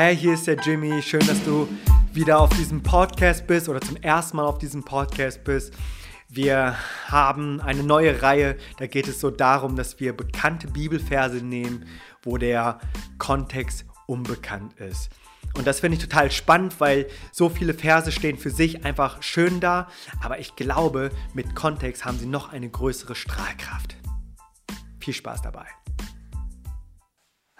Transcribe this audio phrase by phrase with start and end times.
[0.00, 1.02] Hey, hier ist der Jimmy.
[1.02, 1.68] Schön, dass du
[2.12, 5.74] wieder auf diesem Podcast bist oder zum ersten Mal auf diesem Podcast bist.
[6.28, 6.76] Wir
[7.06, 11.84] haben eine neue Reihe, da geht es so darum, dass wir bekannte Bibelverse nehmen,
[12.22, 12.78] wo der
[13.18, 15.10] Kontext unbekannt ist.
[15.56, 19.58] Und das finde ich total spannend, weil so viele Verse stehen für sich einfach schön
[19.58, 19.88] da,
[20.22, 23.96] aber ich glaube, mit Kontext haben sie noch eine größere Strahlkraft.
[25.00, 25.66] Viel Spaß dabei.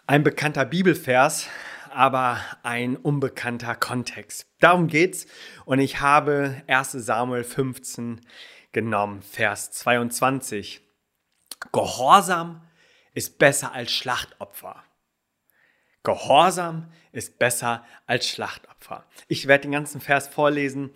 [0.07, 1.49] Ein bekannter Bibelvers,
[1.93, 4.47] aber ein unbekannter Kontext.
[4.61, 5.27] Darum geht's
[5.65, 8.21] und ich habe 1 Samuel 15
[8.73, 10.81] genommen, Vers 22.
[11.73, 12.63] Gehorsam
[13.15, 14.85] ist besser als Schlachtopfer.
[16.03, 19.05] Gehorsam ist besser als Schlachtopfer.
[19.27, 20.91] Ich werde den ganzen Vers vorlesen.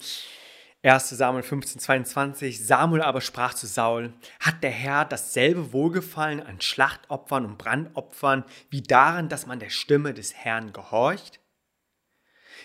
[0.85, 2.67] 1 Samuel 15, 22.
[2.67, 8.83] Samuel aber sprach zu Saul: Hat der Herr dasselbe Wohlgefallen an Schlachtopfern und Brandopfern wie
[8.83, 11.39] daran, dass man der Stimme des Herrn gehorcht?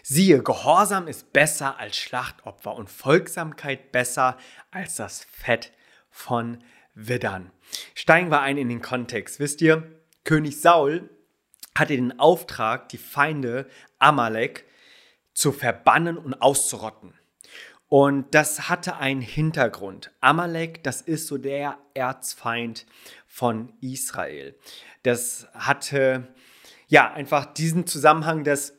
[0.02, 4.38] Siehe, Gehorsam ist besser als Schlachtopfer und Folgsamkeit besser
[4.72, 5.72] als das Fett
[6.10, 6.64] von
[6.96, 7.52] Widdern.
[7.94, 9.40] Steigen wir ein in den Kontext.
[9.40, 9.84] Wisst ihr,
[10.24, 11.08] König Saul
[11.76, 13.70] hatte den Auftrag, die Feinde
[14.00, 14.66] Amalek
[15.36, 17.14] zu verbannen und auszurotten.
[17.90, 20.12] Und das hatte einen Hintergrund.
[20.20, 22.86] Amalek, das ist so der Erzfeind
[23.26, 24.58] von Israel.
[25.04, 26.28] Das hatte
[26.88, 28.74] ja einfach diesen Zusammenhang, dass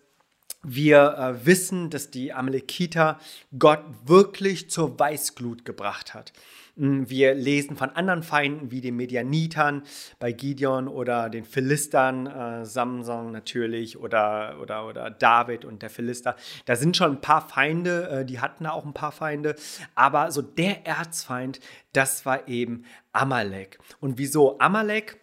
[0.62, 3.18] wir äh, wissen, dass die Amalekiter
[3.58, 6.32] Gott wirklich zur Weißglut gebracht hat.
[6.80, 9.82] Wir lesen von anderen Feinden wie den Medianitern
[10.20, 16.36] bei Gideon oder den Philistern, äh, Samson natürlich oder, oder, oder David und der Philister.
[16.66, 19.56] Da sind schon ein paar Feinde, äh, die hatten da auch ein paar Feinde,
[19.96, 21.58] aber so der Erzfeind,
[21.92, 23.80] das war eben Amalek.
[23.98, 25.18] Und wieso Amalek?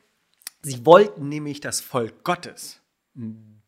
[0.61, 2.81] Sie wollten nämlich das Volk Gottes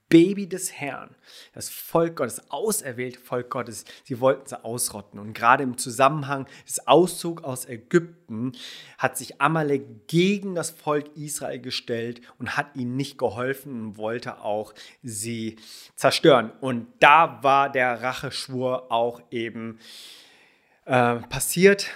[0.09, 1.15] Baby des Herrn,
[1.53, 5.19] das Volk Gottes, auserwählte Volk Gottes, sie wollten sie ausrotten.
[5.19, 8.53] Und gerade im Zusammenhang des Auszugs aus Ägypten
[8.97, 14.41] hat sich Amalek gegen das Volk Israel gestellt und hat ihnen nicht geholfen und wollte
[14.41, 14.73] auch
[15.03, 15.57] sie
[15.95, 16.51] zerstören.
[16.61, 19.79] Und da war der Racheschwur auch eben
[20.85, 21.89] äh, passiert.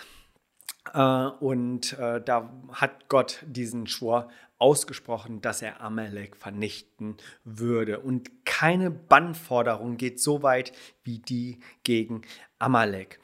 [0.94, 4.30] Äh, und äh, da hat Gott diesen Schwur
[4.62, 8.00] ausgesprochen, dass er Amalek vernichten würde.
[8.00, 10.72] Und keine Bannforderung geht so weit
[11.04, 12.22] wie die gegen
[12.60, 13.20] Amalek.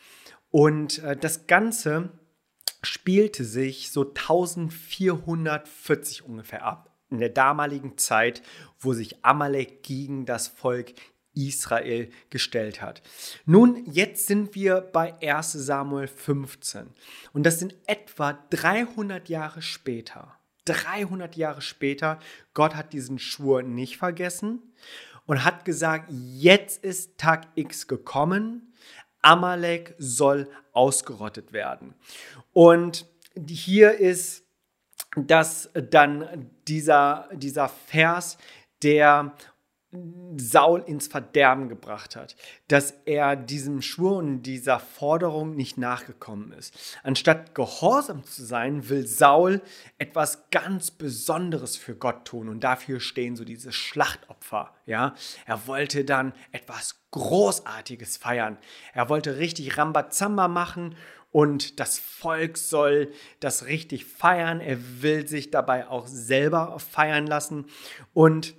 [0.50, 2.10] Und äh, das Ganze
[2.82, 8.42] spielte sich so 1440 ungefähr ab, in der damaligen Zeit,
[8.80, 10.94] wo sich Amalek gegen das Volk
[11.34, 13.02] Israel gestellt hat.
[13.46, 16.88] Nun, jetzt sind wir bei 1 Samuel 15
[17.34, 20.37] und das sind etwa 300 Jahre später.
[20.68, 22.20] 300 Jahre später,
[22.54, 24.62] Gott hat diesen Schwur nicht vergessen
[25.26, 28.74] und hat gesagt, jetzt ist Tag X gekommen,
[29.22, 31.96] Amalek soll ausgerottet werden.
[32.54, 33.06] Und
[33.48, 34.46] hier ist
[35.16, 38.38] das dann dieser, dieser Vers,
[38.84, 39.34] der
[40.38, 42.36] Saul ins Verderben gebracht hat,
[42.68, 46.74] dass er diesem Schwur und dieser Forderung nicht nachgekommen ist.
[47.04, 49.62] Anstatt gehorsam zu sein, will Saul
[49.98, 54.74] etwas ganz Besonderes für Gott tun und dafür stehen so diese Schlachtopfer.
[54.86, 55.16] Ja,
[55.46, 58.58] er wollte dann etwas Großartiges feiern.
[58.94, 60.96] Er wollte richtig Rambazamba machen
[61.32, 64.62] und das Volk soll das richtig feiern.
[64.62, 67.66] Er will sich dabei auch selber feiern lassen
[68.14, 68.56] und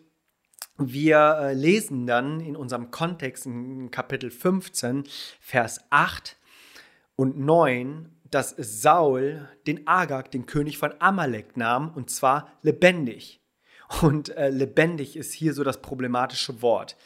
[0.78, 5.04] wir äh, lesen dann in unserem Kontext in Kapitel 15,
[5.40, 6.36] Vers 8
[7.16, 13.40] und 9, dass Saul den Agag, den König von Amalek, nahm, und zwar lebendig.
[14.02, 16.96] Und äh, lebendig ist hier so das problematische Wort.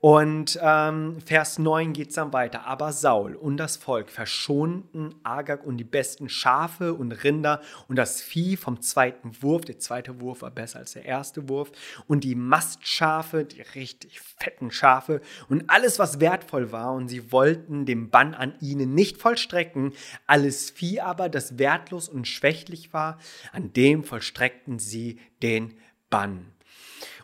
[0.00, 2.66] Und ähm, Vers 9 geht es dann weiter.
[2.66, 8.22] Aber Saul und das Volk verschonten Agag und die besten Schafe und Rinder und das
[8.22, 9.64] Vieh vom zweiten Wurf.
[9.64, 11.72] Der zweite Wurf war besser als der erste Wurf.
[12.06, 16.92] Und die Mastschafe, die richtig fetten Schafe und alles, was wertvoll war.
[16.92, 19.94] Und sie wollten den Bann an ihnen nicht vollstrecken.
[20.28, 23.18] Alles Vieh aber, das wertlos und schwächlich war,
[23.50, 25.74] an dem vollstreckten sie den
[26.08, 26.52] Bann.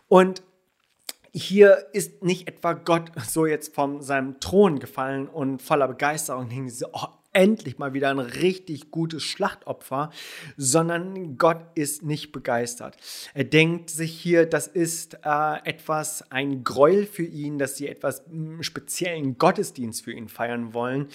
[0.09, 0.43] Und
[1.35, 6.69] hier ist nicht etwa Gott so jetzt von seinem Thron gefallen und voller Begeisterung hing
[6.69, 10.11] so, oh, endlich mal wieder ein richtig gutes Schlachtopfer,
[10.57, 12.97] sondern Gott ist nicht begeistert.
[13.35, 18.25] Er denkt sich hier, das ist äh, etwas, ein Gräuel für ihn, dass sie etwas
[18.27, 21.09] mh, hm, speziellen Gottesdienst für ihn feiern wollen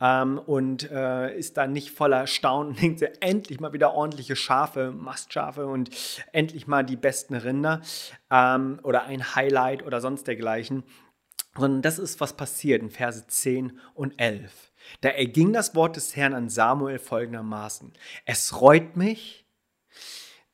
[0.00, 4.90] ähm, und äh, ist da nicht voller Staunen, denkt er, endlich mal wieder ordentliche Schafe,
[4.90, 5.90] Mastschafe und
[6.32, 7.82] endlich mal die besten Rinder
[8.30, 10.82] ähm, oder ein Highlight oder sonst dergleichen
[11.56, 14.67] sondern das ist, was passiert in Verse 10 und 11.
[15.00, 17.92] Da erging das Wort des Herrn an Samuel folgendermaßen.
[18.24, 19.44] Es reut mich,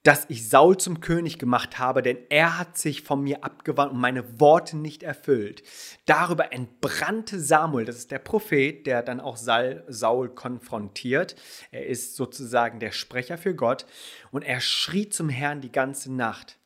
[0.03, 4.01] dass ich Saul zum König gemacht habe, denn er hat sich von mir abgewandt und
[4.01, 5.63] meine Worte nicht erfüllt.
[6.05, 11.37] Darüber entbrannte Samuel, das ist der Prophet, der dann auch Saul konfrontiert.
[11.71, 13.87] Er ist sozusagen der Sprecher für Gott
[14.31, 16.59] und er schrie zum Herrn die ganze Nacht.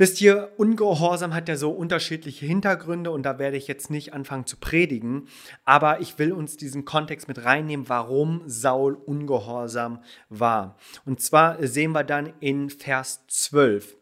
[0.00, 4.46] Wisst ihr, Ungehorsam hat ja so unterschiedliche Hintergründe und da werde ich jetzt nicht anfangen
[4.46, 5.26] zu predigen,
[5.64, 10.76] aber ich will uns diesen Kontext mit reinnehmen, warum Saul ungehorsam war.
[11.04, 13.96] Und zwar sehen wir dann in Vers 12.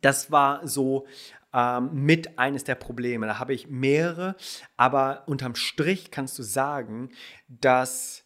[0.00, 1.08] Das war so
[1.52, 3.26] ähm, mit eines der Probleme.
[3.26, 4.36] Da habe ich mehrere,
[4.76, 7.10] aber unterm Strich kannst du sagen,
[7.48, 8.22] dass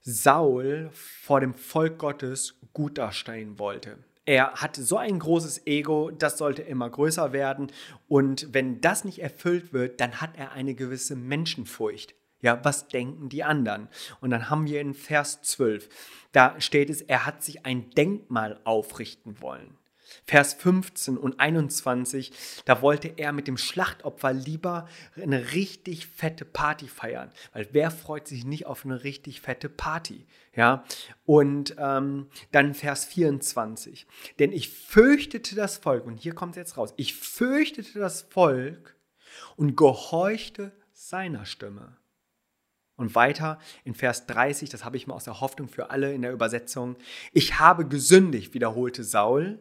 [0.00, 3.98] Saul vor dem Volk Gottes gut dastehen wollte.
[4.24, 7.72] Er hatte so ein großes Ego, das sollte immer größer werden.
[8.08, 12.14] Und wenn das nicht erfüllt wird, dann hat er eine gewisse Menschenfurcht.
[12.40, 13.88] Ja, was denken die anderen?
[14.20, 15.88] Und dann haben wir in Vers 12,
[16.32, 19.76] da steht es, er hat sich ein Denkmal aufrichten wollen.
[20.24, 22.32] Vers 15 und 21,
[22.64, 24.88] da wollte er mit dem Schlachtopfer lieber
[25.20, 30.26] eine richtig fette Party feiern, weil wer freut sich nicht auf eine richtig fette Party?
[30.54, 30.84] Ja,
[31.24, 34.06] und ähm, dann Vers 24,
[34.38, 38.96] denn ich fürchtete das Volk, und hier kommt es jetzt raus, ich fürchtete das Volk
[39.56, 41.96] und gehorchte seiner Stimme.
[42.96, 46.22] Und weiter in Vers 30, das habe ich mal aus der Hoffnung für alle in
[46.22, 46.96] der Übersetzung.
[47.32, 49.58] Ich habe gesündigt, wiederholte Saul,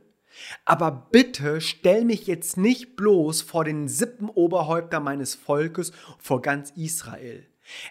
[0.66, 7.48] aber bitte stell mich jetzt nicht bloß vor den Sippenoberhäupter meines Volkes, vor ganz Israel.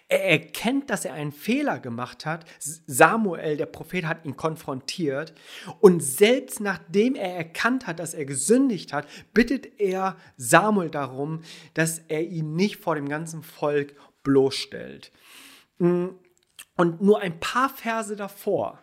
[0.07, 2.45] Er erkennt, dass er einen Fehler gemacht hat.
[2.59, 5.33] Samuel, der Prophet, hat ihn konfrontiert.
[5.79, 11.41] Und selbst nachdem er erkannt hat, dass er gesündigt hat, bittet er Samuel darum,
[11.73, 15.11] dass er ihn nicht vor dem ganzen Volk bloßstellt.
[15.79, 18.79] Und nur ein paar Verse davor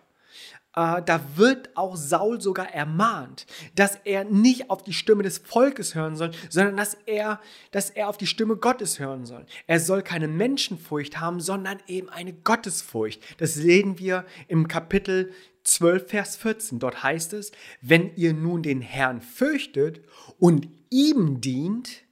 [0.75, 5.95] äh, da wird auch Saul sogar ermahnt, dass er nicht auf die Stimme des Volkes
[5.95, 9.47] hören soll, sondern dass er, dass er auf die Stimme Gottes hören soll.
[9.67, 13.23] Er soll keine Menschenfurcht haben, sondern eben eine Gottesfurcht.
[13.39, 15.33] Das sehen wir im Kapitel
[15.65, 16.79] 12, Vers 14.
[16.79, 20.03] Dort heißt es, wenn ihr nun den Herrn fürchtet
[20.39, 22.05] und ihm dient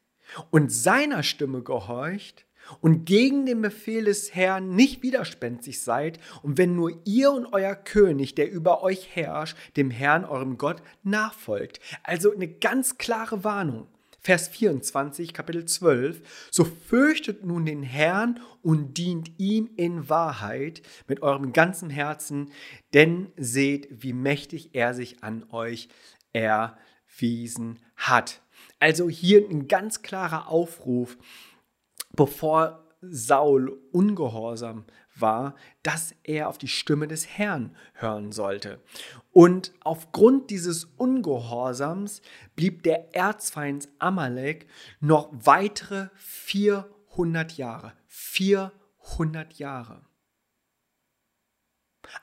[0.51, 2.46] und seiner Stimme gehorcht,
[2.81, 7.75] und gegen den Befehl des Herrn nicht widerspenstig seid und wenn nur ihr und euer
[7.75, 11.81] König, der über euch herrscht, dem Herrn, eurem Gott, nachfolgt.
[12.03, 13.89] Also eine ganz klare Warnung.
[14.27, 16.49] Vers 24, Kapitel 12.
[16.51, 22.51] So fürchtet nun den Herrn und dient ihm in Wahrheit mit eurem ganzen Herzen,
[22.93, 25.89] denn seht, wie mächtig er sich an euch
[26.33, 28.43] erwiesen hat.
[28.81, 31.17] Also hier ein ganz klarer Aufruf,
[32.17, 34.85] bevor Saul ungehorsam
[35.15, 38.81] war, dass er auf die Stimme des Herrn hören sollte.
[39.33, 42.23] Und aufgrund dieses Ungehorsams
[42.55, 44.67] blieb der Erzfeind Amalek
[45.01, 47.93] noch weitere 400 Jahre.
[48.07, 50.03] 400 Jahre.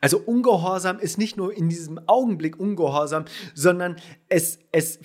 [0.01, 3.97] Also Ungehorsam ist nicht nur in diesem Augenblick Ungehorsam, sondern
[4.30, 5.00] es, es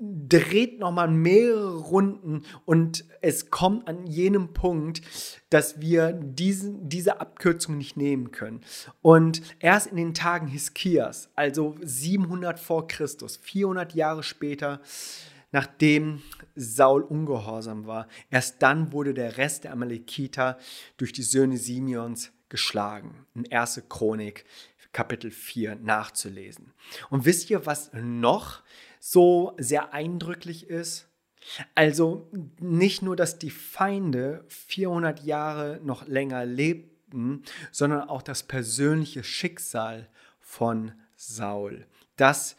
[0.00, 5.02] dreht nochmal mehrere Runden und es kommt an jenem Punkt,
[5.50, 8.60] dass wir diesen, diese Abkürzung nicht nehmen können.
[9.02, 14.80] Und erst in den Tagen Hiskias, also 700 vor Christus, 400 Jahre später,
[15.52, 16.22] nachdem
[16.54, 20.58] Saul ungehorsam war, erst dann wurde der Rest der Amalekiter
[20.96, 23.26] durch die Söhne Simeons geschlagen.
[23.34, 23.82] In 1.
[23.88, 24.44] Chronik
[24.92, 26.72] Kapitel 4 nachzulesen.
[27.10, 28.62] Und wisst ihr, was noch
[29.00, 31.08] so sehr eindrücklich ist?
[31.74, 39.24] Also nicht nur, dass die Feinde 400 Jahre noch länger lebten, sondern auch das persönliche
[39.24, 40.08] Schicksal
[40.40, 41.86] von Saul.
[42.16, 42.56] Das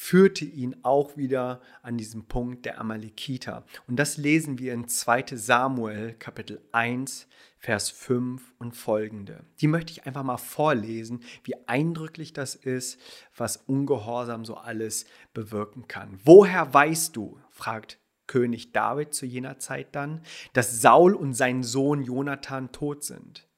[0.00, 3.64] führte ihn auch wieder an diesen Punkt der Amalekiter.
[3.88, 7.26] Und das lesen wir in 2 Samuel Kapitel 1,
[7.58, 9.44] Vers 5 und folgende.
[9.60, 13.00] Die möchte ich einfach mal vorlesen, wie eindrücklich das ist,
[13.36, 16.20] was Ungehorsam so alles bewirken kann.
[16.24, 22.04] Woher weißt du, fragt König David zu jener Zeit dann, dass Saul und sein Sohn
[22.04, 23.48] Jonathan tot sind?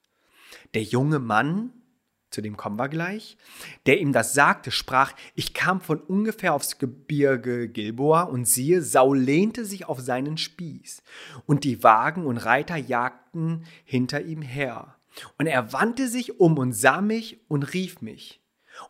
[0.73, 1.80] Der junge Mann,
[2.31, 3.37] zu dem kommen wir gleich,
[3.87, 9.19] der ihm das sagte, sprach, ich kam von ungefähr aufs Gebirge Gilboa und siehe, Saul
[9.19, 11.03] lehnte sich auf seinen Spieß
[11.47, 14.97] und die Wagen und Reiter jagten hinter ihm her.
[15.39, 18.41] Und er wandte sich um und sah mich und rief mich.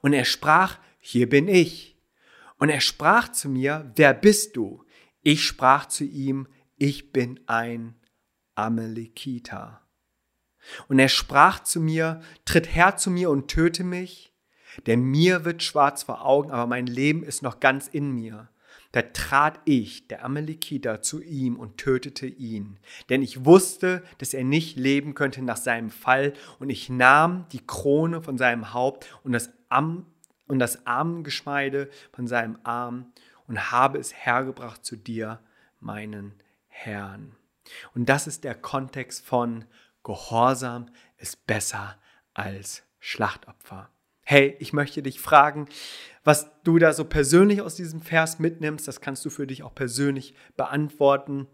[0.03, 1.97] Und er sprach, hier bin ich.
[2.59, 4.85] Und er sprach zu mir, wer bist du?
[5.23, 7.95] Ich sprach zu ihm, ich bin ein
[8.55, 9.81] Amalekiter.
[10.89, 14.33] Und er sprach zu mir, tritt her zu mir und töte mich,
[14.87, 18.49] denn mir wird schwarz vor Augen, aber mein Leben ist noch ganz in mir.
[18.93, 24.43] Da trat ich, der Amalekiter, zu ihm und tötete ihn, denn ich wusste, dass er
[24.43, 29.33] nicht leben könnte nach seinem Fall, und ich nahm die Krone von seinem Haupt und
[29.33, 30.07] das, Am
[30.49, 33.13] und das Armgeschmeide von seinem Arm
[33.47, 35.39] und habe es hergebracht zu dir,
[35.79, 36.35] meinen
[36.67, 37.37] Herrn.
[37.95, 39.65] Und das ist der Kontext von
[40.03, 40.87] Gehorsam
[41.19, 41.97] ist besser
[42.35, 43.91] als Schlachtopfer.
[44.23, 45.67] Hey, ich möchte dich fragen,
[46.23, 48.87] was du da so persönlich aus diesem Vers mitnimmst.
[48.87, 51.49] Das kannst du für dich auch persönlich beantworten.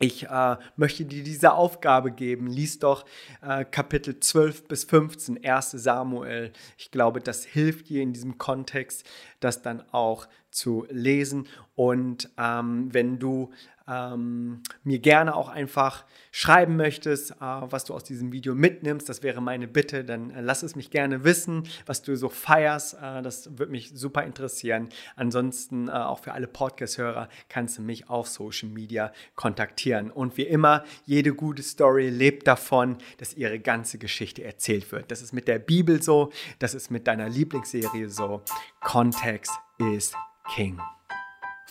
[0.00, 2.48] Ich äh, möchte dir diese Aufgabe geben.
[2.48, 3.04] Lies doch
[3.42, 6.52] äh, Kapitel 12 bis 15, 1 Samuel.
[6.76, 11.46] Ich glaube, das hilft dir in diesem Kontext, das dann auch zu lesen.
[11.76, 13.52] Und ähm, wenn du
[13.88, 19.22] ähm, mir gerne auch einfach schreiben möchtest, äh, was du aus diesem Video mitnimmst, das
[19.22, 22.94] wäre meine Bitte, dann äh, lass es mich gerne wissen, was du so feierst.
[22.94, 24.88] Äh, das würde mich super interessieren.
[25.16, 30.10] Ansonsten äh, auch für alle Podcast-Hörer kannst du mich auf Social Media kontaktieren.
[30.10, 35.10] Und wie immer, jede gute Story lebt davon, dass ihre ganze Geschichte erzählt wird.
[35.10, 38.42] Das ist mit der Bibel so, das ist mit deiner Lieblingsserie so.
[38.80, 40.14] Kontext ist
[40.54, 40.78] King.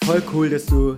[0.03, 0.98] Voll cool, dass du